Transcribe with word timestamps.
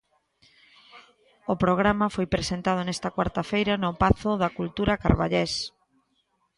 O 1.53 1.55
programa 1.63 2.13
foi 2.15 2.25
presentado 2.35 2.81
nesta 2.83 3.09
cuarta 3.15 3.41
feita 3.51 3.73
no 3.77 3.91
Pazo 4.01 4.31
da 4.41 4.49
Cultura 4.57 5.01
carballés. 5.03 5.53